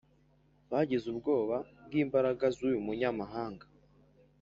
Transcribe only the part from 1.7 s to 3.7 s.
bw’imbaraga z’uyu munyamahanga